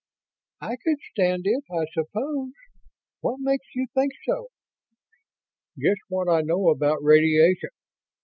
[0.61, 2.53] "I could stand it, I suppose.
[3.19, 4.47] What makes you think so?"
[5.77, 7.69] "Just what I know about radiation.